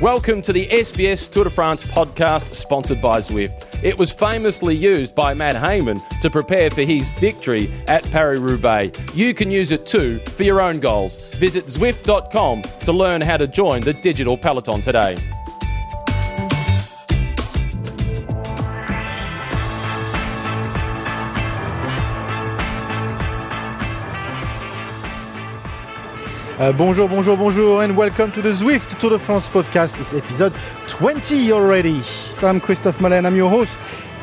[0.00, 3.82] Welcome to the SBS Tour de France podcast sponsored by Zwift.
[3.82, 9.00] It was famously used by Matt Hayman to prepare for his victory at Paris Roubaix.
[9.16, 11.34] You can use it too for your own goals.
[11.36, 15.16] Visit Zwift.com to learn how to join the digital peloton today.
[26.58, 30.00] Uh, bonjour, bonjour, bonjour, and welcome to the Zwift Tour de France podcast.
[30.00, 30.54] It's episode
[30.88, 32.02] 20 already.
[32.02, 33.76] So I'm Christophe Malin, I'm your host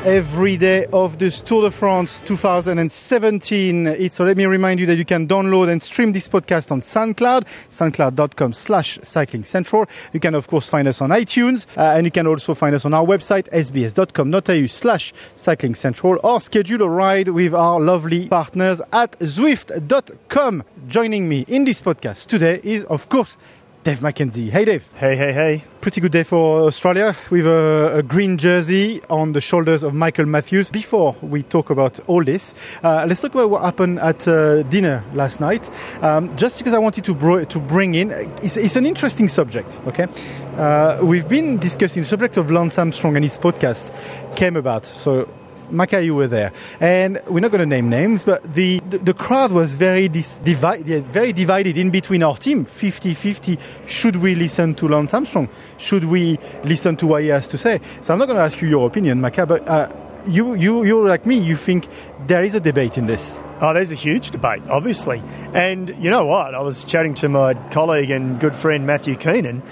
[0.04, 4.10] every day of this Tour de France 2017.
[4.10, 7.46] So let me remind you that you can download and stream this podcast on SoundCloud,
[7.70, 9.86] soundcloud.com slash cycling central.
[10.12, 12.84] You can of course find us on iTunes uh, and you can also find us
[12.84, 18.82] on our website sbs.com.au slash cycling central or schedule a ride with our lovely partners
[18.92, 20.64] at zwift.com.
[20.86, 23.38] Joining me in this podcast today is of course
[23.84, 24.48] Dave McKenzie.
[24.48, 24.90] Hey Dave.
[24.94, 25.64] Hey, hey, hey.
[25.82, 30.24] Pretty good day for Australia with a, a, green jersey on the shoulders of Michael
[30.24, 30.70] Matthews.
[30.70, 35.04] Before we talk about all this, uh, let's talk about what happened at uh, dinner
[35.12, 35.68] last night.
[36.02, 38.10] Um, just because I wanted to, bro- to bring in,
[38.42, 40.06] it's, it's, an interesting subject, okay?
[40.56, 43.92] Uh, we've been discussing the subject of Lance Armstrong and his podcast
[44.34, 44.86] came about.
[44.86, 45.28] So
[45.70, 49.14] Macca, you were there, and we're not going to name names, but the, the, the
[49.14, 53.58] crowd was very dis- divided, very divided in between our team, 50-50.
[53.86, 55.48] Should we listen to Lance Armstrong?
[55.78, 57.80] Should we listen to what he has to say?
[58.02, 59.90] So I'm not going to ask you your opinion, Macca, but uh,
[60.26, 61.38] you, you, you're like me.
[61.38, 61.88] You think
[62.26, 63.38] there is a debate in this?
[63.60, 65.22] Oh, there's a huge debate, obviously.
[65.52, 66.54] And you know what?
[66.54, 69.62] I was chatting to my colleague and good friend Matthew Keenan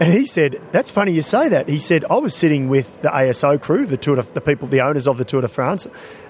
[0.00, 3.08] and he said, "That's funny you say that." He said, "I was sitting with the
[3.08, 5.86] ASO crew, the Tour, de, the people, the owners of the Tour de France,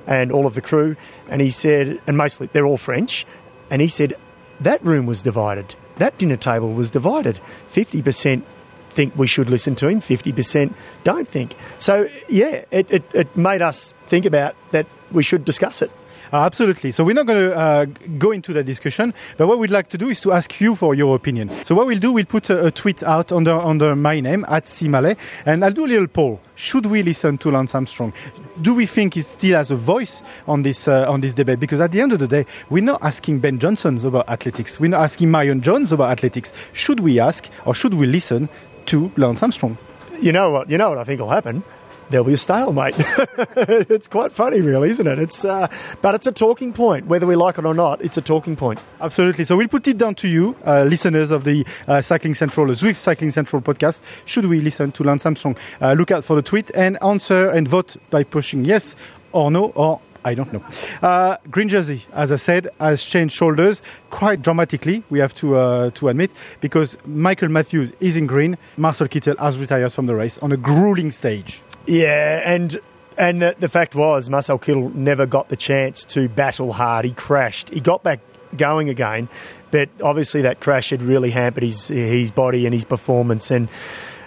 [0.06, 0.96] and all of the crew."
[1.28, 3.26] And he said, and mostly they're all French.
[3.70, 4.14] And he said,
[4.60, 5.74] that room was divided.
[5.98, 7.38] That dinner table was divided.
[7.66, 8.44] Fifty percent
[8.90, 10.00] think we should listen to him.
[10.00, 11.54] Fifty percent don't think.
[11.76, 15.90] So yeah, it, it, it made us think about that we should discuss it.
[16.32, 16.92] Uh, absolutely.
[16.92, 17.84] So we're not going to uh,
[18.18, 20.94] go into that discussion, but what we'd like to do is to ask you for
[20.94, 21.50] your opinion.
[21.64, 24.66] So what we'll do, we'll put a, a tweet out under under my name at
[24.66, 26.40] Simale, and I'll do a little poll.
[26.54, 28.12] Should we listen to Lance Armstrong?
[28.60, 31.60] Do we think he still has a voice on this uh, on this debate?
[31.60, 34.78] Because at the end of the day, we're not asking Ben Johnson about athletics.
[34.80, 36.52] We're not asking Marion Jones about athletics.
[36.72, 38.48] Should we ask or should we listen
[38.86, 39.78] to Lance Armstrong?
[40.20, 40.68] You know what?
[40.68, 41.62] You know what I think will happen
[42.10, 42.94] there'll be a stalemate.
[42.98, 45.18] it's quite funny, really, isn't it?
[45.18, 45.68] It's, uh,
[46.02, 48.02] but it's a talking point, whether we like it or not.
[48.02, 48.80] It's a talking point.
[49.00, 49.44] Absolutely.
[49.44, 52.96] So we'll put it down to you, uh, listeners of the uh, Cycling Central, Zwift
[52.96, 54.02] Cycling Central podcast.
[54.24, 55.56] Should we listen to Lance Armstrong?
[55.80, 58.96] Uh, look out for the tweet and answer and vote by pushing yes
[59.32, 60.62] or no or I don't know.
[61.00, 65.04] Uh, green jersey, as I said, has changed shoulders quite dramatically.
[65.10, 68.58] We have to uh, to admit because Michael Matthews is in green.
[68.76, 71.62] Marcel Kittel has retired from the race on a grueling stage.
[71.88, 72.78] Yeah, and
[73.16, 77.06] and the, the fact was Marcel Kittel never got the chance to battle hard.
[77.06, 77.70] He crashed.
[77.70, 78.20] He got back
[78.56, 79.28] going again,
[79.70, 83.70] but obviously that crash had really hampered his his body and his performance, and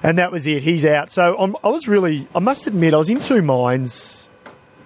[0.01, 0.63] and that was it.
[0.63, 1.11] He's out.
[1.11, 4.27] So I'm, I was really, I must admit, I was in two minds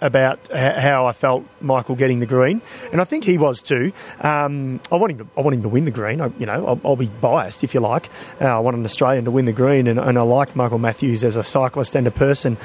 [0.02, 2.62] about how I felt Michael getting the green,
[2.92, 3.92] and I think he was too.
[4.22, 6.22] Um, I want him to, I want him to win the green.
[6.22, 8.10] I, you know, I'll, I'll, be biased if you like.
[8.40, 11.24] Uh, I want an Australian to win the green, and, and I like Michael Matthews
[11.24, 12.58] as a cyclist and a person.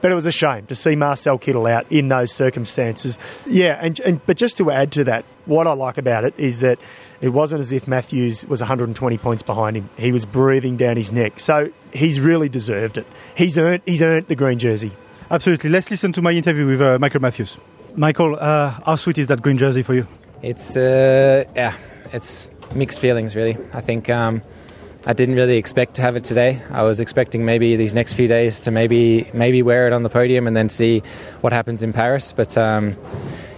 [0.00, 3.18] But it was a shame to see Marcel Kittel out in those circumstances.
[3.46, 6.60] Yeah, and, and but just to add to that, what I like about it is
[6.60, 6.78] that
[7.20, 9.88] it wasn't as if Matthews was 120 points behind him.
[9.96, 11.40] He was breathing down his neck.
[11.40, 13.06] So he's really deserved it.
[13.34, 14.92] He's earned he's earned the green jersey.
[15.34, 15.68] Absolutely.
[15.68, 17.58] Let's listen to my interview with uh, Michael Matthews.
[17.96, 20.06] Michael, uh, how sweet is that green jersey for you?
[20.42, 21.76] It's uh, yeah,
[22.12, 23.58] it's mixed feelings really.
[23.72, 24.42] I think um,
[25.06, 26.62] I didn't really expect to have it today.
[26.70, 30.08] I was expecting maybe these next few days to maybe maybe wear it on the
[30.08, 31.02] podium and then see
[31.40, 32.32] what happens in Paris.
[32.32, 32.96] But um,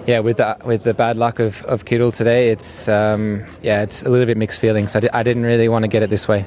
[0.06, 4.02] yeah, with the with the bad luck of, of Kittel today, it's um, yeah, it's
[4.02, 4.96] a little bit mixed feelings.
[4.96, 6.46] I d- I didn't really want to get it this way.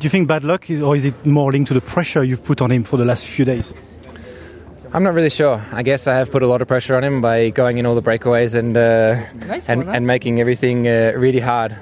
[0.00, 2.42] Do you think bad luck, is, or is it more linked to the pressure you've
[2.42, 3.74] put on him for the last few days?
[4.94, 5.64] I'm not really sure.
[5.72, 7.94] I guess I have put a lot of pressure on him by going in all
[7.94, 11.74] the breakaways and uh, nice and, and, making everything uh, really hard.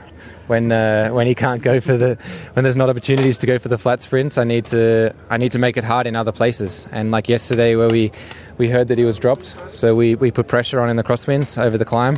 [0.46, 2.16] When uh, when he can't go for the
[2.52, 5.50] when there's not opportunities to go for the flat sprints, I need to I need
[5.52, 6.86] to make it hard in other places.
[6.92, 8.12] And like yesterday, where we
[8.58, 11.60] we heard that he was dropped, so we, we put pressure on in the crosswinds
[11.60, 12.16] over the climb.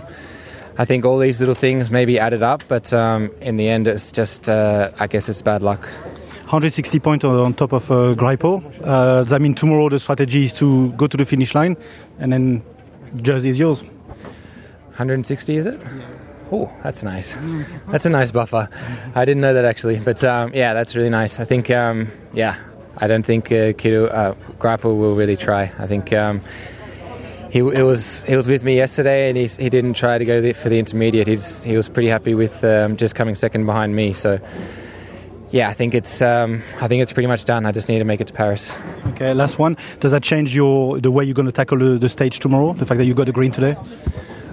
[0.77, 4.13] I think all these little things maybe added up, but um, in the end, it's
[4.13, 5.89] just uh, I guess it's bad luck.
[6.53, 8.63] 160 points on top of uh, Greipel.
[8.85, 11.79] Uh, that means tomorrow the strategy is to go to the finish line,
[12.19, 12.63] and then
[13.23, 13.81] jersey is yours.
[13.81, 15.81] 160 is it?
[16.53, 17.39] Oh, that's nice.
[17.89, 18.69] That's a nice buffer.
[19.15, 21.41] I didn't know that actually, but um, yeah, that's really nice.
[21.41, 22.59] I think, um, yeah,
[22.99, 25.73] I don't think uh, Kido uh, Greipel will really try.
[25.79, 26.43] I think um,
[27.49, 30.53] he, he, was he was with me yesterday, and he he didn't try to go
[30.53, 31.29] for the intermediate.
[31.29, 34.13] He's he was pretty happy with um, just coming second behind me.
[34.13, 34.39] So
[35.53, 37.67] yeah, I think it's um, I think it's pretty much done.
[37.67, 38.75] I just need to make it to Paris.
[39.09, 39.77] Okay, last one.
[40.01, 42.73] Does that change your the way you're going to tackle the, the stage tomorrow?
[42.73, 43.77] The fact that you got the green today.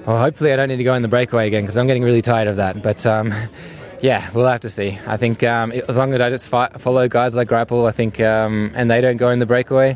[0.06, 2.22] Well, hopefully I don't need to go in the breakaway again because I'm getting really
[2.22, 2.84] tired of that.
[2.84, 3.34] But um,
[4.02, 5.00] yeah, we'll have to see.
[5.08, 8.20] I think um, as long as I just fight, follow guys like Greipel, I think,
[8.20, 9.96] um, and they don't go in the breakaway,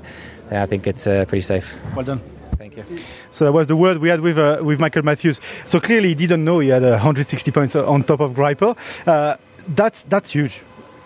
[0.52, 1.76] I think it's uh, pretty safe.
[1.96, 2.22] Well done.
[2.58, 2.84] Thank you.
[3.30, 5.42] So that was the word we had with uh, with Michael Matthews.
[5.66, 8.78] So clearly he didn't know he had 160 points on top of Greipel.
[9.06, 9.36] Uh,
[9.68, 10.62] that's that's huge.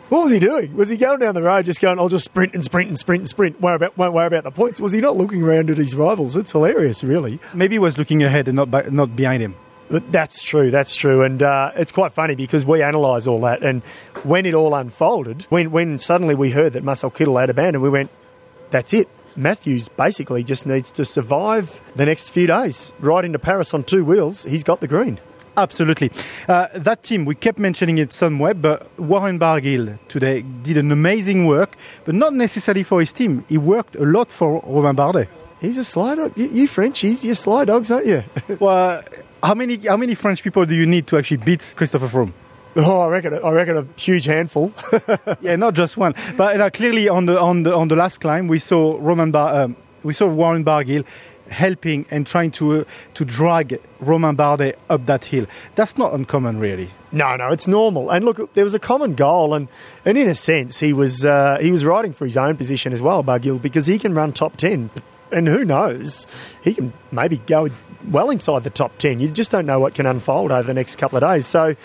[0.10, 0.74] What was he doing?
[0.74, 3.22] Was he going down the road just going, I'll just sprint and sprint and sprint
[3.22, 4.80] and sprint, worry about, won't worry about the points?
[4.80, 6.38] Was he not looking around at his rivals?
[6.38, 7.40] It's hilarious, really.
[7.54, 9.56] Maybe he was looking ahead and not, by, not behind him.
[9.90, 11.24] That's true, that's true.
[11.24, 13.64] And uh, it's quite funny because we analyse all that.
[13.64, 13.84] And
[14.24, 17.90] when it all unfolded, when, when suddenly we heard that Marcel Kittel had abandoned, we
[17.90, 18.10] went,
[18.70, 19.10] that's it.
[19.36, 22.94] Matthews basically just needs to survive the next few days.
[23.00, 25.20] Right into Paris on two wheels, he's got the green.
[25.58, 26.12] Absolutely.
[26.48, 31.48] Uh, that team, we kept mentioning it somewhere, but Warren Barguil today did an amazing
[31.48, 31.76] work,
[32.06, 33.44] but not necessarily for his team.
[33.50, 35.28] He worked a lot for Romain Bardet.
[35.60, 36.34] He's a sly dog.
[36.38, 38.24] You, you Frenchies, you're sly dogs, aren't you?
[38.60, 39.04] well,
[39.42, 42.34] how many how many French people do you need to actually beat Christopher Froome?
[42.76, 43.34] Oh, I reckon.
[43.34, 44.72] I reckon a huge handful.
[45.42, 46.14] yeah, not just one.
[46.36, 49.64] But uh, clearly, on the on the on the last climb, we saw Roman Bar,
[49.64, 51.04] um, we saw Warren Barguil
[51.50, 52.84] helping and trying to uh,
[53.14, 55.46] to drag Romain Bardet up that hill.
[55.76, 56.90] That's not uncommon, really.
[57.12, 58.10] No, no, it's normal.
[58.10, 59.68] And look, there was a common goal, and,
[60.06, 63.02] and in a sense, he was uh, he was riding for his own position as
[63.02, 64.90] well, Barguil, because he can run top ten,
[65.32, 66.28] and who knows,
[66.62, 67.70] he can maybe go
[68.10, 69.20] well inside the top ten.
[69.20, 71.46] You just don't know what can unfold over the next couple of days.
[71.46, 71.76] So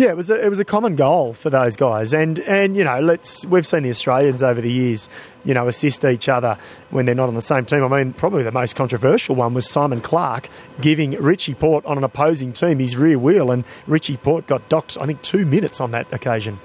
[0.00, 2.82] yeah, it was a, it was a common goal for those guys, and and you
[2.82, 5.10] know, let's we've seen the Australians over the years,
[5.44, 6.56] you know, assist each other
[6.88, 7.84] when they're not on the same team.
[7.84, 10.48] I mean, probably the most controversial one was Simon Clarke
[10.80, 14.96] giving Richie Porte on an opposing team his rear wheel, and Richie Porte got docked,
[14.98, 16.60] I think, two minutes on that occasion.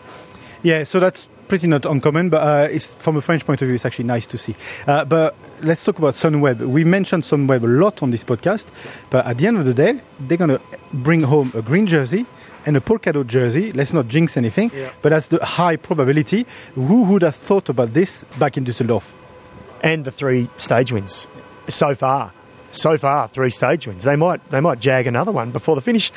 [0.63, 3.75] Yeah, so that's pretty not uncommon, but uh, it's from a French point of view,
[3.75, 4.55] it's actually nice to see.
[4.87, 6.65] Uh, but let's talk about Sunweb.
[6.65, 8.67] We mentioned Sunweb a lot on this podcast,
[9.09, 10.61] but at the end of the day, they're going to
[10.93, 12.25] bring home a green jersey
[12.65, 13.71] and a polka dot jersey.
[13.71, 14.91] Let's not jinx anything, yeah.
[15.01, 16.45] but that's the high probability.
[16.75, 19.13] Who would have thought about this back in Düsseldorf?
[19.83, 21.27] And the three stage wins
[21.67, 22.33] so far.
[22.71, 24.03] So far, three stage wins.
[24.03, 26.11] They might they might jag another one before the finish.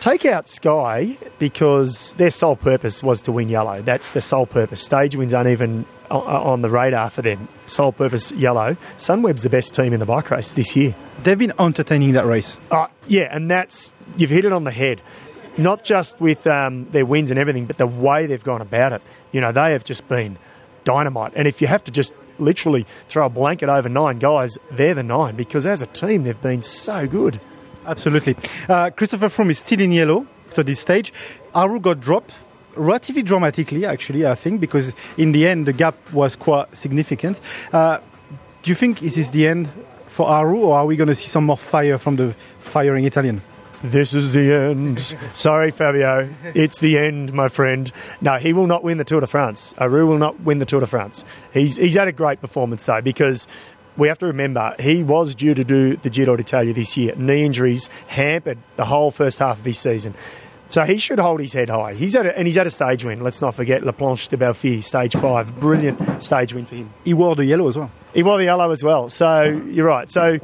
[0.00, 3.80] Take out Sky because their sole purpose was to win yellow.
[3.80, 4.82] That's the sole purpose.
[4.82, 7.48] Stage wins aren't even on the radar for them.
[7.66, 8.76] Sole purpose yellow.
[8.98, 10.94] Sunweb's the best team in the bike race this year.
[11.22, 12.58] They've been entertaining that race.
[12.70, 15.00] Uh, yeah, and that's you've hit it on the head
[15.56, 19.02] not just with um, their wins and everything, but the way they've gone about it.
[19.32, 20.38] You know, they have just been
[20.84, 21.32] dynamite.
[21.34, 25.02] And if you have to just literally throw a blanket over nine guys, they're the
[25.02, 27.40] nine because as a team, they've been so good.
[27.86, 28.36] Absolutely.
[28.68, 31.12] Uh, Christopher Froome is still in yellow to this stage.
[31.54, 32.34] Aru got dropped
[32.76, 37.40] relatively dramatically, actually, I think, because in the end the gap was quite significant.
[37.72, 37.98] Uh,
[38.62, 39.70] do you think is this the end
[40.06, 43.42] for Aru, or are we going to see some more fire from the firing Italian?
[43.84, 45.14] This is the end.
[45.34, 46.30] Sorry, Fabio.
[46.54, 47.92] It's the end, my friend.
[48.22, 49.74] No, he will not win the Tour de France.
[49.76, 51.22] Aru will not win the Tour de France.
[51.52, 53.46] He's, he's had a great performance, though, because
[53.98, 57.14] we have to remember he was due to do the Giro d'Italia this year.
[57.14, 60.14] Knee injuries hampered the whole first half of his season.
[60.70, 61.92] So he should hold his head high.
[61.92, 63.22] He's at a, and he's at a stage win.
[63.22, 65.60] Let's not forget La Planche des Belles Filles, stage five.
[65.60, 66.92] Brilliant stage win for him.
[67.04, 67.90] He wore the yellow as well.
[68.14, 69.10] He wore the yellow as well.
[69.10, 70.10] So you're right.
[70.10, 70.40] So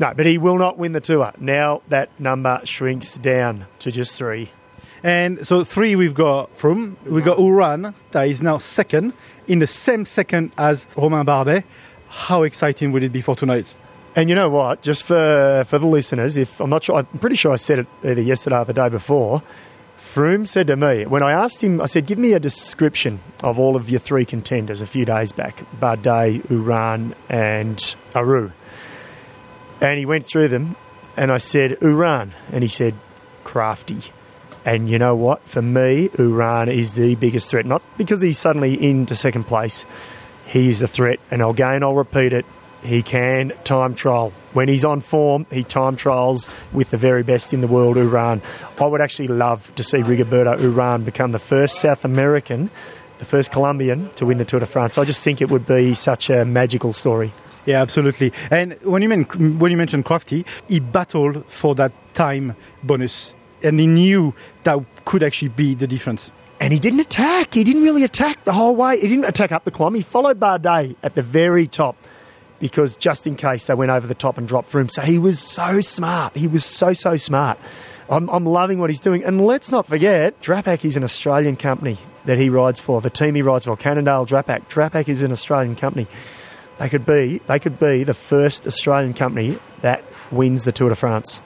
[0.00, 1.32] no, but he will not win the tour.
[1.38, 4.50] Now that number shrinks down to just three.
[5.02, 9.12] And so three we've got from we've got Uran that is now second
[9.46, 11.64] in the same second as Romain Bardet.
[12.08, 13.74] How exciting would it be for tonight?
[14.16, 14.82] And you know what?
[14.82, 17.86] Just for for the listeners, if I'm not sure, I'm pretty sure I said it
[18.02, 19.42] either yesterday or the day before.
[19.98, 23.58] Froome said to me when I asked him, I said, "Give me a description of
[23.58, 28.50] all of your three contenders." A few days back, Bardet, Uran, and Aru.
[29.80, 30.76] And he went through them,
[31.16, 32.32] and I said, Uran.
[32.52, 32.94] And he said,
[33.44, 34.02] crafty.
[34.64, 35.46] And you know what?
[35.48, 37.64] For me, Uran is the biggest threat.
[37.64, 39.86] Not because he's suddenly into second place.
[40.44, 41.18] He's the threat.
[41.30, 42.44] And again, I'll repeat it.
[42.82, 44.32] He can time trial.
[44.52, 48.42] When he's on form, he time trials with the very best in the world, Uran.
[48.80, 52.70] I would actually love to see Rigoberto Uran become the first South American,
[53.18, 54.98] the first Colombian to win the Tour de France.
[54.98, 57.32] I just think it would be such a magical story.
[57.66, 58.32] Yeah, absolutely.
[58.50, 59.24] And when you, mean,
[59.58, 65.22] when you mentioned Crafty, he battled for that time bonus and he knew that could
[65.22, 66.32] actually be the difference.
[66.60, 67.54] And he didn't attack.
[67.54, 69.00] He didn't really attack the whole way.
[69.00, 69.94] He didn't attack up the climb.
[69.94, 71.96] He followed Bardet at the very top
[72.58, 74.90] because just in case they went over the top and dropped for him.
[74.90, 76.36] So he was so smart.
[76.36, 77.58] He was so, so smart.
[78.10, 79.24] I'm, I'm loving what he's doing.
[79.24, 83.00] And let's not forget, Drapac is an Australian company that he rides for.
[83.00, 84.68] The team he rides for, Cannondale Drapac.
[84.68, 86.06] Drapac is an Australian company.
[86.80, 90.96] They could be, they could be the first Australian company that wins the Tour de
[90.96, 91.42] France.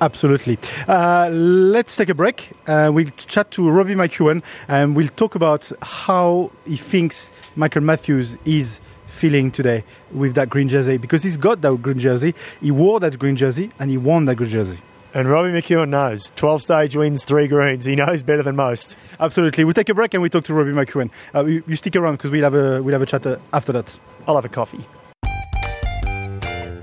[0.00, 0.58] Absolutely.
[0.86, 2.52] Uh, let's take a break.
[2.68, 8.38] Uh, we'll chat to Robbie McEwen and we'll talk about how he thinks Michael Matthews
[8.44, 13.00] is feeling today with that green jersey because he's got that green jersey, he wore
[13.00, 14.78] that green jersey, and he won that green jersey.
[15.16, 17.86] And Robbie McEwen knows 12 stage wins, three greens.
[17.86, 18.98] He knows better than most.
[19.18, 19.64] Absolutely.
[19.64, 21.08] We'll take a break and we talk to Robbie McEwen.
[21.34, 23.72] Uh, you, you, stick around because we'll have a we'll have a chat uh, after
[23.72, 23.98] that.
[24.28, 24.84] I'll have a coffee.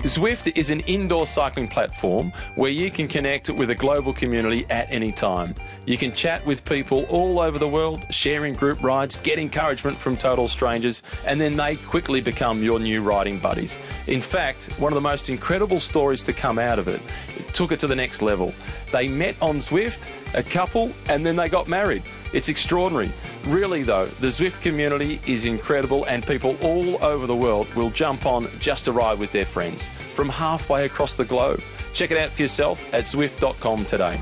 [0.04, 4.86] Zwift is an indoor cycling platform where you can connect with a global community at
[4.90, 5.54] any time.
[5.86, 10.18] You can chat with people all over the world, sharing group rides, get encouragement from
[10.18, 13.78] total strangers, and then they quickly become your new riding buddies.
[14.06, 17.00] In fact, one of the most incredible stories to come out of it,
[17.38, 18.52] it took it to the next level.
[18.92, 22.02] They met on Zwift, a couple, and then they got married.
[22.34, 23.10] It's extraordinary.
[23.46, 28.24] Really, though, the Zwift community is incredible, and people all over the world will jump
[28.24, 31.60] on just to ride with their friends from halfway across the globe.
[31.92, 34.18] Check it out for yourself at Zwift.com today.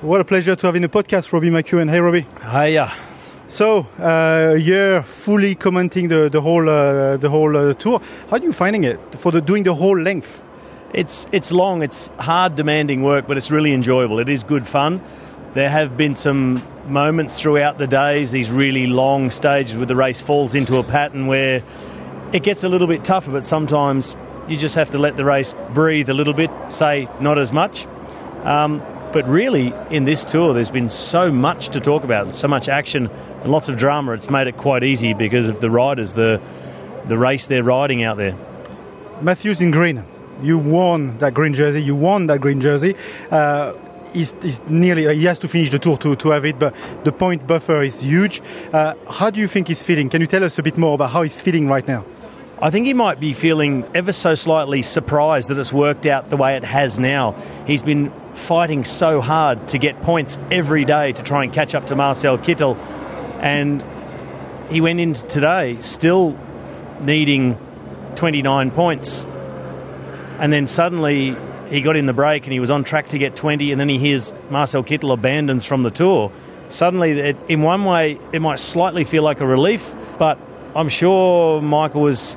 [0.00, 1.90] What a pleasure to have in the podcast, Robbie McEwen.
[1.90, 2.26] Hey, Robbie.
[2.40, 2.92] Hiya.
[3.48, 8.00] So, uh, a year fully commenting the, the whole uh, the whole uh, tour.
[8.30, 10.40] How are you finding it for the, doing the whole length?
[10.94, 11.82] It's it's long.
[11.82, 14.20] It's hard, demanding work, but it's really enjoyable.
[14.20, 15.00] It is good fun.
[15.52, 20.20] There have been some moments throughout the days, these really long stages where the race
[20.20, 21.64] falls into a pattern where
[22.32, 24.14] it gets a little bit tougher, but sometimes
[24.46, 27.86] you just have to let the race breathe a little bit, say not as much.
[28.44, 28.80] Um,
[29.12, 33.08] but really, in this tour, there's been so much to talk about, so much action
[33.42, 34.12] and lots of drama.
[34.12, 36.40] It's made it quite easy because of the riders, the
[37.06, 38.36] the race they're riding out there.
[39.20, 40.04] Matthews in green.
[40.42, 41.82] You won that green jersey.
[41.82, 42.94] You won that green jersey.
[43.30, 43.72] Uh,
[44.12, 46.74] he's, nearly he has to finish the tour to, to have it, but
[47.04, 48.42] the point buffer is huge.
[48.72, 50.08] Uh, how do you think he's feeling?
[50.08, 52.04] Can you tell us a bit more about how he's feeling right now?
[52.62, 56.36] I think he might be feeling ever so slightly surprised that it's worked out the
[56.36, 57.32] way it has now.
[57.66, 61.86] He's been fighting so hard to get points every day to try and catch up
[61.86, 62.76] to Marcel Kittel,
[63.40, 63.82] and
[64.70, 66.38] he went into today still
[67.00, 67.56] needing
[68.16, 69.24] 29 points,
[70.38, 71.36] and then suddenly
[71.70, 73.88] he got in the break and he was on track to get 20, and then
[73.88, 76.32] he hears Marcel Kittel abandons from the tour.
[76.68, 80.38] Suddenly, it, in one way, it might slightly feel like a relief, but
[80.74, 82.36] I'm sure Michael was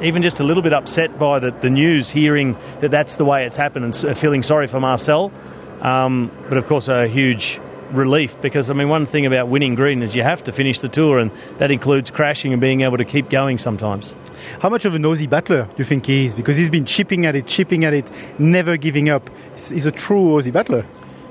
[0.00, 3.44] even just a little bit upset by the, the news, hearing that that's the way
[3.44, 5.32] it's happened, and feeling sorry for Marcel.
[5.80, 7.60] Um, but of course, a huge
[7.92, 10.88] relief because I mean, one thing about winning green is you have to finish the
[10.88, 14.14] tour, and that includes crashing and being able to keep going sometimes.
[14.60, 16.34] How much of an Aussie battler do you think he is?
[16.34, 19.30] Because he's been chipping at it, chipping at it, never giving up.
[19.54, 20.86] He's a true Aussie battler.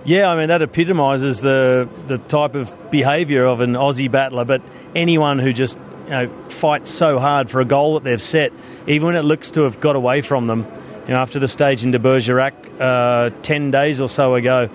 [0.05, 4.45] Yeah, I mean that epitomises the the type of behaviour of an Aussie battler.
[4.45, 4.61] But
[4.95, 8.53] anyone who just you know fights so hard for a goal that they've set,
[8.87, 10.65] even when it looks to have got away from them,
[11.03, 14.69] you know, after the stage in de Bergerac uh, ten days or so ago,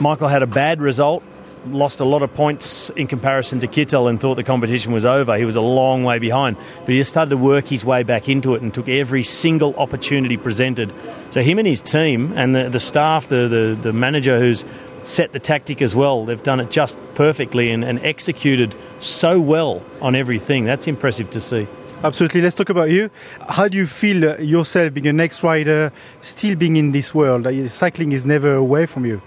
[0.00, 1.22] Michael had a bad result
[1.66, 5.36] lost a lot of points in comparison to Kittel and thought the competition was over.
[5.36, 8.28] He was a long way behind, but he just started to work his way back
[8.28, 10.92] into it and took every single opportunity presented.
[11.30, 14.64] So him and his team and the, the staff, the, the, the manager who's
[15.04, 19.82] set the tactic as well, they've done it just perfectly and, and executed so well
[20.00, 20.64] on everything.
[20.64, 21.66] That's impressive to see.
[22.04, 22.40] Absolutely.
[22.40, 23.10] Let's talk about you.
[23.48, 27.48] How do you feel yourself being an ex-rider, still being in this world?
[27.70, 29.20] Cycling is never away from you.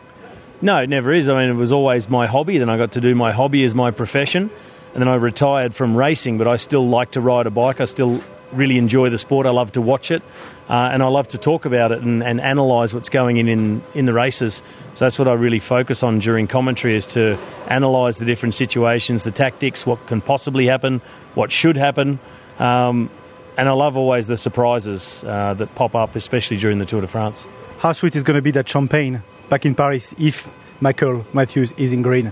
[0.61, 1.27] No, it never is.
[1.27, 2.59] I mean, it was always my hobby.
[2.59, 4.51] Then I got to do my hobby as my profession.
[4.93, 7.81] And then I retired from racing, but I still like to ride a bike.
[7.81, 9.47] I still really enjoy the sport.
[9.47, 10.21] I love to watch it.
[10.69, 13.83] Uh, and I love to talk about it and, and analyse what's going in, in
[13.95, 14.61] in the races.
[14.93, 19.23] So that's what I really focus on during commentary is to analyse the different situations,
[19.23, 21.01] the tactics, what can possibly happen,
[21.33, 22.19] what should happen.
[22.59, 23.09] Um,
[23.57, 27.07] and I love always the surprises uh, that pop up, especially during the Tour de
[27.07, 27.45] France.
[27.79, 31.91] How sweet is going to be that champagne back in Paris if Michael Matthews is
[31.91, 32.31] in green,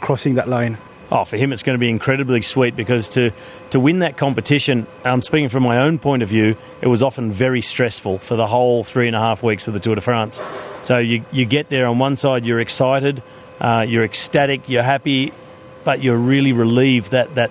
[0.00, 0.78] crossing that line?
[1.10, 3.32] Oh, for him, it's going to be incredibly sweet because to,
[3.70, 7.32] to win that competition, I'm speaking from my own point of view, it was often
[7.32, 10.40] very stressful for the whole three and a half weeks of the Tour de France.
[10.82, 13.20] So you, you get there on one side, you're excited,
[13.60, 15.32] uh, you're ecstatic, you're happy,
[15.82, 17.50] but you're really relieved that that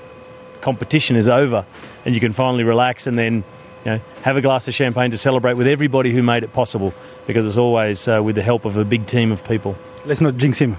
[0.61, 1.65] competition is over
[2.05, 3.43] and you can finally relax and then
[3.85, 6.93] you know, have a glass of champagne to celebrate with everybody who made it possible
[7.27, 9.77] because it's always uh, with the help of a big team of people.
[10.05, 10.77] Let's not jinx him.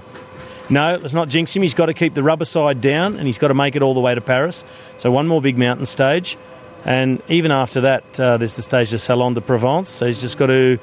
[0.69, 1.61] No, let's not jinx him.
[1.61, 3.93] He's got to keep the rubber side down and he's got to make it all
[3.93, 4.63] the way to Paris.
[4.97, 6.37] So one more big mountain stage.
[6.83, 9.89] And even after that, uh, there's the stage of Salon de Provence.
[9.89, 10.79] So he's just got to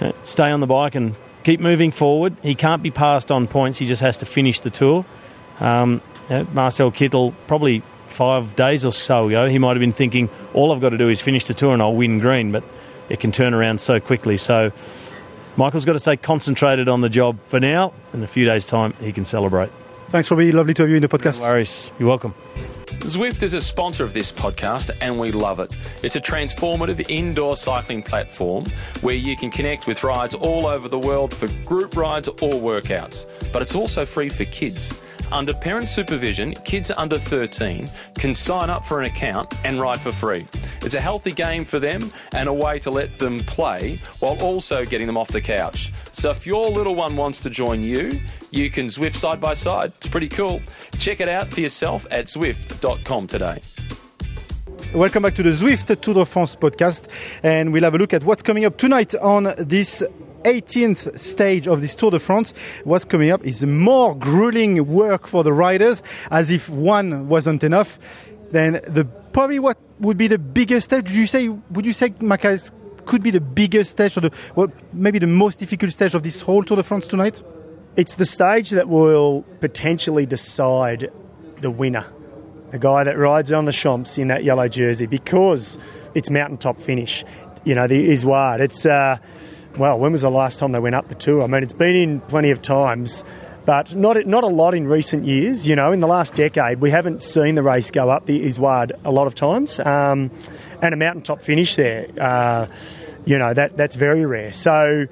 [0.00, 2.36] uh, stay on the bike and keep moving forward.
[2.42, 3.78] He can't be passed on points.
[3.78, 5.04] He just has to finish the tour.
[5.58, 7.82] Um, you know, Marcel Kittel, probably
[8.16, 11.10] five days or so ago, he might have been thinking, all I've got to do
[11.10, 12.50] is finish the tour and I'll win green.
[12.50, 12.64] But
[13.08, 14.38] it can turn around so quickly.
[14.38, 14.72] So
[15.56, 17.92] Michael's got to stay concentrated on the job for now.
[18.12, 19.70] In a few days' time, he can celebrate.
[20.08, 20.50] Thanks, Robbie.
[20.52, 21.40] Lovely to have you in the podcast.
[21.40, 21.92] No worries.
[21.98, 22.34] You're welcome.
[22.86, 25.76] Zwift is a sponsor of this podcast and we love it.
[26.02, 28.64] It's a transformative indoor cycling platform
[29.02, 33.26] where you can connect with rides all over the world for group rides or workouts.
[33.52, 34.98] But it's also free for kids.
[35.32, 40.12] Under parent supervision, kids under 13 can sign up for an account and ride for
[40.12, 40.46] free.
[40.82, 44.84] It's a healthy game for them and a way to let them play while also
[44.84, 45.92] getting them off the couch.
[46.12, 48.20] So if your little one wants to join you,
[48.52, 49.92] you can Zwift side by side.
[49.96, 50.62] It's pretty cool.
[50.98, 53.60] Check it out for yourself at Zwift.com today.
[54.94, 57.08] Welcome back to the Zwift Tour de France podcast,
[57.42, 60.04] and we'll have a look at what's coming up tonight on this
[60.46, 62.54] 18th stage of this Tour de France.
[62.84, 67.98] What's coming up is more grueling work for the riders, as if one wasn't enough.
[68.52, 71.10] Then the probably what would be the biggest stage?
[71.10, 71.48] Would you say?
[71.48, 72.70] Would you say Macca
[73.06, 76.40] could be the biggest stage, or the well, maybe the most difficult stage of this
[76.40, 77.42] whole Tour de France tonight?
[77.96, 81.10] It's the stage that will potentially decide
[81.60, 82.06] the winner.
[82.70, 85.78] The guy that rides on the Champs in that yellow jersey because
[86.14, 87.24] it's mountaintop finish.
[87.64, 88.60] You know, the Izoard.
[88.60, 89.18] It's, uh,
[89.76, 91.42] well, when was the last time they went up the tour?
[91.42, 93.24] I mean, it's been in plenty of times,
[93.64, 95.68] but not, not a lot in recent years.
[95.68, 98.92] You know, in the last decade, we haven't seen the race go up the Izoard
[99.04, 99.78] a lot of times.
[99.80, 100.30] Um,
[100.82, 102.66] and a mountaintop finish there, uh,
[103.24, 104.52] you know, that, that's very rare.
[104.52, 105.06] So,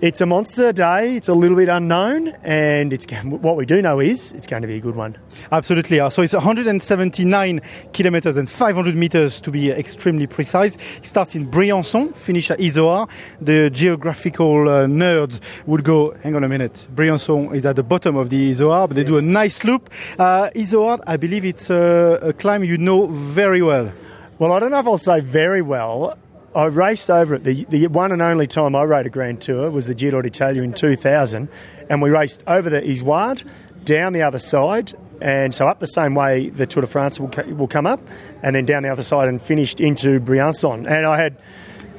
[0.00, 1.16] it's a monster day.
[1.16, 4.68] It's a little bit unknown, and it's what we do know is it's going to
[4.68, 5.18] be a good one.
[5.50, 5.98] Absolutely.
[6.10, 7.60] So it's 179
[7.92, 10.76] kilometers and 500 meters to be extremely precise.
[10.98, 13.10] It starts in Briançon, finish at Izoard.
[13.40, 18.16] The geographical uh, nerds would go, hang on a minute, Briançon is at the bottom
[18.16, 19.10] of the Izoard, but they yes.
[19.10, 19.90] do a nice loop.
[20.18, 23.92] Uh, Izoard, I believe it's a, a climb you know very well.
[24.38, 26.16] Well, I don't know if I'll say very well.
[26.54, 27.44] I raced over it.
[27.44, 30.62] The, the one and only time I rode a Grand Tour was the Giro d'Italia
[30.62, 31.48] in 2000,
[31.90, 33.46] and we raced over the Izoard,
[33.84, 37.30] down the other side, and so up the same way the Tour de France will,
[37.54, 38.00] will come up,
[38.42, 40.88] and then down the other side and finished into Briançon.
[40.88, 41.36] And I had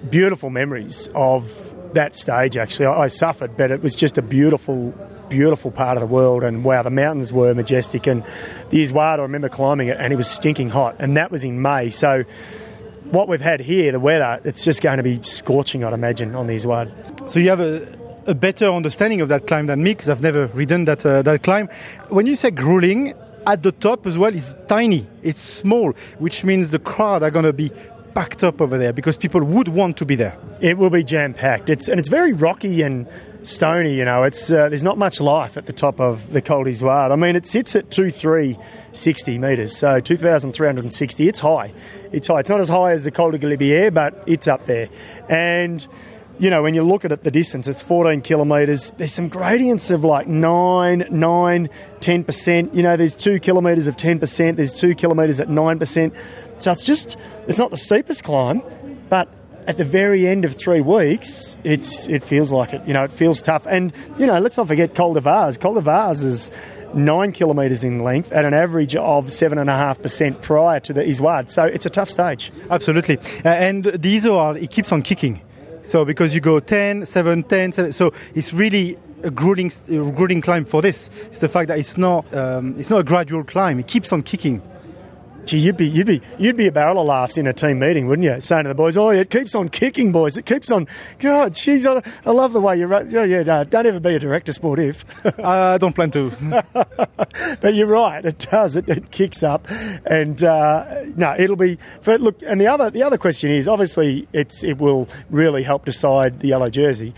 [0.10, 2.88] beautiful memories of that stage, actually.
[2.88, 4.94] I, I suffered, but it was just a beautiful
[5.30, 8.24] beautiful part of the world and wow the mountains were majestic and
[8.72, 11.62] the Izoard I remember climbing it and it was stinking hot and that was in
[11.62, 12.26] May so
[13.12, 16.48] what we've had here, the weather, it's just going to be scorching, I'd imagine, on
[16.48, 17.30] these Izoard.
[17.30, 17.88] So you have a,
[18.28, 21.44] a better understanding of that climb than me because I've never ridden that uh, that
[21.44, 21.70] climb.
[22.10, 23.14] When you say grueling,
[23.48, 27.46] at the top as well is tiny, it's small, which means the crowd are going
[27.46, 27.72] to be
[28.14, 30.38] packed up over there because people would want to be there.
[30.62, 31.70] It will be jam packed.
[31.70, 33.08] It's and it's very rocky and
[33.44, 33.96] stony.
[33.96, 37.12] You know, it's uh, there's not much life at the top of the Col d'Izoard.
[37.12, 38.58] I mean, it sits at two three
[38.92, 41.28] sixty metres, so two thousand three hundred and sixty.
[41.28, 41.74] It's high.
[42.12, 42.40] It's high.
[42.40, 44.90] It's not as high as the Col de Galibier, but it's up there.
[45.28, 45.88] And
[46.40, 48.94] you know, when you look at it, the distance, it's 14 kilometres.
[48.96, 52.76] There's some gradients of like 9, 9, 10%.
[52.76, 56.18] You know, there's two kilometres of 10%, there's two kilometres at 9%.
[56.56, 58.64] So it's just, it's not the steepest climb,
[59.10, 59.28] but
[59.70, 62.82] at the very end of three weeks, it's it feels like it.
[62.88, 63.68] You know, it feels tough.
[63.68, 65.60] And you know, let's not forget Col de Vars.
[65.60, 66.50] Col de Vars is
[66.96, 70.92] nine kilometres in length at an average of seven and a half percent prior to
[70.92, 71.52] the Izoard.
[71.52, 72.52] So it's a tough stage.
[72.72, 73.20] Absolutely.
[73.46, 75.40] Uh, and the Izoard, it keeps on kicking.
[75.84, 80.66] So because you go 10, 7, 10, 7, so it's really a grueling, grueling climb
[80.66, 81.12] for this.
[81.28, 83.80] It's the fact that it's not, um, it's not a gradual climb.
[83.80, 84.64] It keeps on kicking.
[85.46, 88.08] Gee, you'd be you'd be you'd be a barrel of laughs in a team meeting,
[88.08, 88.40] wouldn't you?
[88.40, 90.38] Saying to the boys, "Oh, it keeps on kicking, boys.
[90.38, 90.88] It keeps on."
[91.20, 91.86] God, she's.
[91.88, 92.90] I love the way you.
[92.90, 93.44] Yeah, yeah.
[93.44, 95.06] No, don't ever be a director, sport if.
[95.40, 96.30] I don't plan to.
[97.62, 98.24] but you're right.
[98.24, 98.76] It does.
[98.76, 99.68] It, it kicks up,
[100.06, 101.80] and uh, no, it'll be.
[102.02, 105.86] For, look, and the other the other question is obviously it's it will really help
[105.86, 107.14] decide the yellow jersey,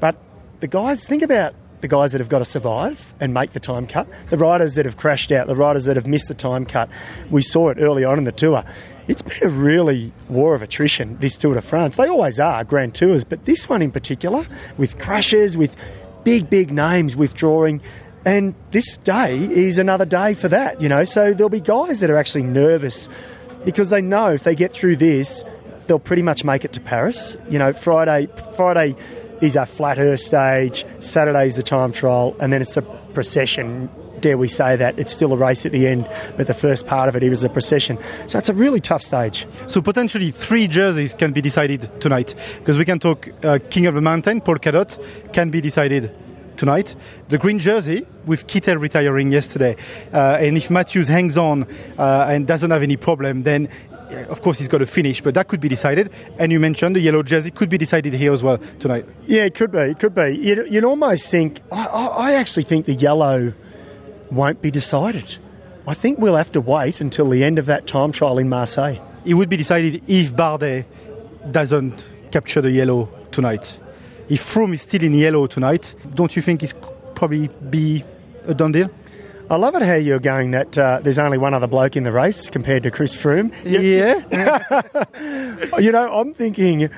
[0.00, 0.16] but
[0.60, 3.86] the guys think about the guys that have got to survive and make the time
[3.86, 6.88] cut, the riders that have crashed out, the riders that have missed the time cut.
[7.30, 8.64] We saw it early on in the tour.
[9.08, 11.96] It's been a really war of attrition, this Tour de France.
[11.96, 14.46] They always are Grand Tours, but this one in particular,
[14.78, 15.76] with crashes, with
[16.24, 17.80] big, big names withdrawing.
[18.24, 21.04] And this day is another day for that, you know.
[21.04, 23.08] So there'll be guys that are actually nervous
[23.64, 25.44] because they know if they get through this,
[25.86, 27.36] they'll pretty much make it to Paris.
[27.48, 28.96] You know, Friday, Friday
[29.40, 30.84] is a flat earth stage.
[30.98, 33.88] Saturday's the time trial, and then it's the procession.
[34.20, 37.08] Dare we say that it's still a race at the end, but the first part
[37.08, 37.98] of it is a procession.
[38.26, 39.46] So it's a really tough stage.
[39.66, 43.94] So potentially three jerseys can be decided tonight because we can talk uh, King of
[43.94, 46.14] the Mountain, Polkadot, can be decided
[46.56, 46.96] tonight.
[47.28, 49.76] The green jersey with Kittel retiring yesterday,
[50.12, 51.66] uh, and if Matthews hangs on
[51.98, 53.68] uh, and doesn't have any problem, then
[54.28, 56.12] of course he's got to finish, but that could be decided.
[56.38, 59.06] And you mentioned the yellow jersey could be decided here as well tonight.
[59.26, 59.78] Yeah, it could be.
[59.78, 60.38] It could be.
[60.40, 61.60] You'd, you'd almost think.
[61.72, 63.52] I, I actually think the yellow
[64.30, 65.36] won't be decided.
[65.86, 68.98] I think we'll have to wait until the end of that time trial in Marseille.
[69.24, 70.84] It would be decided if Bardet
[71.50, 73.78] doesn't capture the yellow tonight.
[74.28, 78.04] If Froome is still in yellow tonight, don't you think it could probably be
[78.44, 78.90] a done deal?
[79.48, 82.10] I love it how you're going that uh, there's only one other bloke in the
[82.10, 83.54] race compared to Chris Froome.
[83.64, 84.18] Yeah.
[85.78, 86.90] you know, I'm thinking,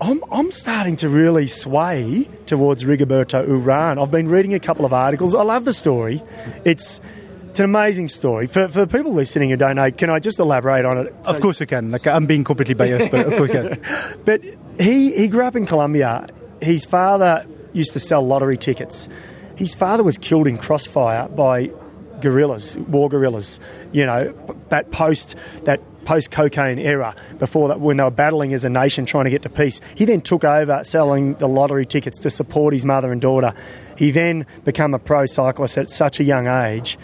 [0.00, 4.02] I'm, I'm starting to really sway towards Rigoberto Uran.
[4.02, 5.34] I've been reading a couple of articles.
[5.34, 6.22] I love the story.
[6.64, 7.02] It's
[7.50, 8.46] it's an amazing story.
[8.46, 11.14] For, for people listening who don't know, can I just elaborate on it?
[11.24, 11.90] So, of course you can.
[11.90, 14.18] Like I'm being completely biased, but of course you can.
[14.24, 14.42] but
[14.80, 16.28] he, he grew up in Colombia.
[16.62, 19.08] His father used to sell lottery tickets.
[19.56, 21.72] His father was killed in crossfire by
[22.20, 23.60] guerrillas, war guerrillas.
[23.92, 24.34] You know,
[24.68, 29.06] that post that post cocaine era before that when they were battling as a nation
[29.06, 29.80] trying to get to peace.
[29.94, 33.54] He then took over selling the lottery tickets to support his mother and daughter.
[33.96, 36.98] He then became a pro cyclist at such a young age.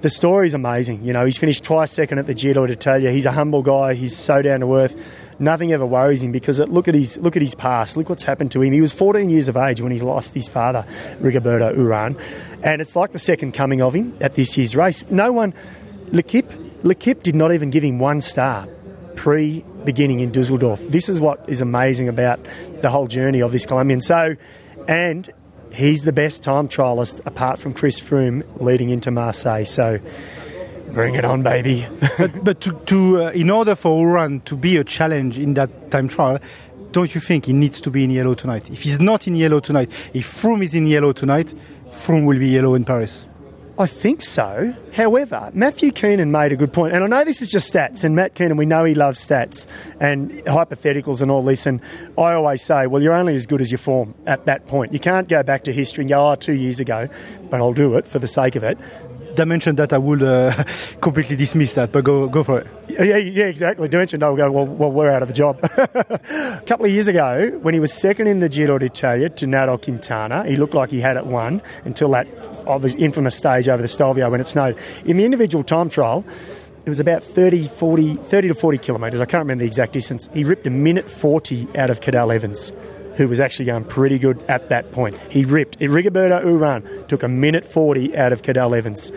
[0.00, 1.04] The story's amazing.
[1.04, 3.10] You know, he's finished twice second at the Giro d'Italia.
[3.10, 3.94] He's a humble guy.
[3.94, 4.96] He's so down to earth
[5.40, 7.96] nothing ever worries him because look at his look at his past.
[7.96, 8.72] Look what's happened to him.
[8.72, 10.84] He was 14 years of age when he lost his father,
[11.20, 12.20] Rigoberto Uran,
[12.62, 15.02] and it's like the second coming of him at this year's race.
[15.10, 15.54] No one,
[16.12, 16.50] L'Equipe,
[16.84, 18.68] L'Equipe did not even give him one star
[19.16, 20.80] pre beginning in Dusseldorf.
[20.88, 22.38] This is what is amazing about
[22.82, 24.00] the whole journey of this Colombian.
[24.00, 24.36] So,
[24.86, 25.28] and
[25.72, 29.64] he's the best time trialist apart from Chris Froome leading into Marseille.
[29.64, 29.98] So
[30.92, 31.86] Bring it on, baby.
[32.18, 35.90] but, but to, to uh, in order for Uran to be a challenge in that
[35.90, 36.38] time trial,
[36.92, 38.70] don't you think he needs to be in yellow tonight?
[38.70, 41.54] If he's not in yellow tonight, if Froome is in yellow tonight,
[41.90, 43.26] Froome will be yellow in Paris.
[43.78, 44.74] I think so.
[44.92, 48.14] However, Matthew Keenan made a good point, and I know this is just stats, and
[48.14, 49.66] Matt Keenan, we know he loves stats
[49.98, 51.80] and hypotheticals and all this, and
[52.18, 54.92] I always say, well, you're only as good as your form at that point.
[54.92, 57.08] You can't go back to history and go, oh, two years ago,
[57.48, 58.76] but I'll do it for the sake of it
[59.34, 60.64] dimension that I would uh,
[61.00, 62.66] completely dismiss that, but go go for it.
[62.88, 63.88] Yeah, yeah, exactly.
[63.88, 65.58] Dimension, no, go, well, well, we're out of a job.
[65.62, 69.80] a couple of years ago, when he was second in the Giro d'Italia to Nairo
[69.80, 72.26] Quintana, he looked like he had it won until that
[72.98, 74.76] infamous stage over the Stelvio when it snowed.
[75.04, 76.24] In the individual time trial,
[76.84, 79.20] it was about 30, 40, 30 to 40 kilometres.
[79.20, 80.28] I can't remember the exact distance.
[80.32, 82.72] He ripped a minute 40 out of Cadel Evans
[83.16, 85.16] who was actually going pretty good at that point.
[85.30, 85.78] He ripped.
[85.78, 89.12] Rigoberto Uran took a minute 40 out of Cadel Evans.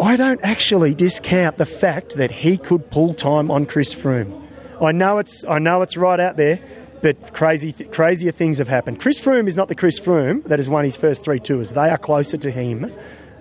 [0.00, 4.42] I don't actually discount the fact that he could pull time on Chris Froome.
[4.80, 6.58] I know it's I know it's right out there,
[7.00, 9.00] but crazy th- crazier things have happened.
[9.00, 11.72] Chris Froome is not the Chris Froome that has won his first three tours.
[11.72, 12.92] They are closer to him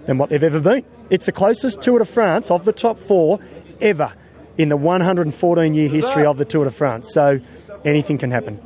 [0.05, 0.85] than what they've ever been.
[1.09, 3.39] It's the closest Tour de France of the top four
[3.81, 4.13] ever
[4.57, 7.11] in the 114 year history of the Tour de France.
[7.11, 7.39] So
[7.83, 8.59] anything can happen.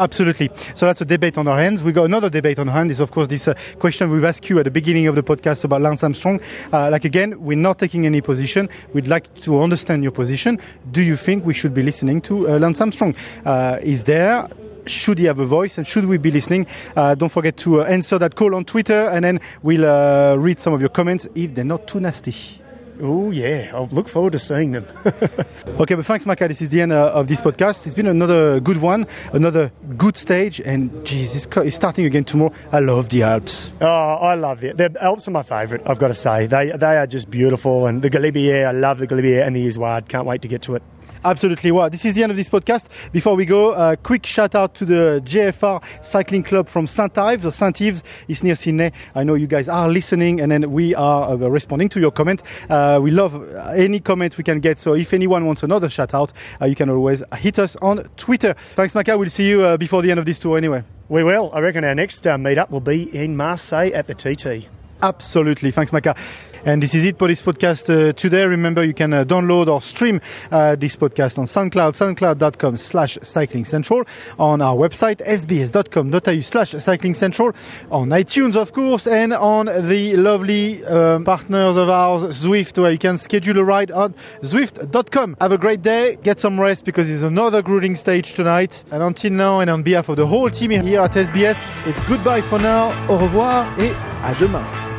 [0.00, 0.50] Absolutely.
[0.74, 1.82] So that's a debate on our hands.
[1.82, 4.58] We got another debate on hand is of course this uh, question we've asked you
[4.58, 6.40] at the beginning of the podcast about Lance Armstrong.
[6.72, 8.70] Uh, like again, we're not taking any position.
[8.94, 10.58] We'd like to understand your position.
[10.90, 13.14] Do you think we should be listening to uh, Lance Armstrong?
[13.44, 14.48] Uh, is there
[14.86, 16.66] should he have a voice and should we be listening?
[16.96, 20.58] Uh, don't forget to uh, answer that call on Twitter and then we'll uh, read
[20.58, 22.59] some of your comments if they're not too nasty.
[23.00, 23.70] Oh, yeah.
[23.74, 24.86] I'll look forward to seeing them.
[25.04, 26.48] okay, but thanks, Macca.
[26.48, 27.86] This is the end uh, of this podcast.
[27.86, 30.60] It's been another good one, another good stage.
[30.60, 32.52] And, geez, it's, it's starting again tomorrow.
[32.72, 33.72] I love the Alps.
[33.80, 34.76] Oh, I love it.
[34.76, 36.46] The Alps are my favourite, I've got to say.
[36.46, 37.86] They, they are just beautiful.
[37.86, 40.08] And the Galibier, I love the Galibier and the Izoard.
[40.08, 40.82] Can't wait to get to it.
[41.24, 41.70] Absolutely.
[41.70, 42.86] Well, this is the end of this podcast.
[43.12, 47.16] Before we go, a quick shout out to the JFR Cycling Club from St.
[47.18, 47.80] Ives or St.
[47.82, 48.02] Ives.
[48.26, 48.92] It's near Sydney.
[49.14, 52.42] I know you guys are listening and then we are uh, responding to your comment.
[52.70, 54.78] Uh, we love any comment we can get.
[54.78, 58.54] So if anyone wants another shout out, uh, you can always hit us on Twitter.
[58.54, 59.18] Thanks, Macca.
[59.18, 60.84] We'll see you uh, before the end of this tour anyway.
[61.10, 61.50] We will.
[61.52, 64.68] I reckon our next uh, meetup will be in Marseille at the TT.
[65.02, 65.70] Absolutely.
[65.70, 66.16] Thanks, Macca.
[66.64, 68.44] And this is it for this podcast uh, today.
[68.44, 70.20] Remember, you can uh, download or stream
[70.50, 74.04] uh, this podcast on SoundCloud, soundcloud.com slash cycling central,
[74.38, 77.52] on our website, sbs.com.au slash cycling central,
[77.90, 82.98] on iTunes, of course, and on the lovely um, partners of ours, Zwift, where you
[82.98, 85.36] can schedule a ride on Zwift.com.
[85.40, 86.16] Have a great day.
[86.22, 88.84] Get some rest because it's another grueling stage tonight.
[88.90, 92.42] And until now, and on behalf of the whole team here at SBS, it's goodbye
[92.42, 92.92] for now.
[93.08, 93.92] Au revoir et
[94.22, 94.89] à demain.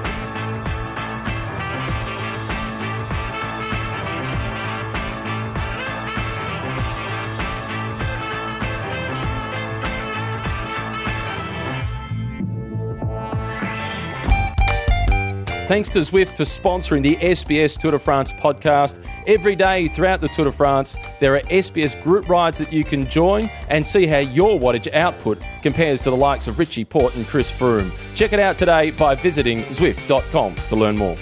[15.71, 19.01] Thanks to Zwift for sponsoring the SBS Tour de France podcast.
[19.25, 23.07] Every day throughout the Tour de France, there are SBS group rides that you can
[23.07, 27.25] join and see how your wattage output compares to the likes of Richie Porte and
[27.25, 27.89] Chris Froome.
[28.15, 31.15] Check it out today by visiting Zwift.com to learn more.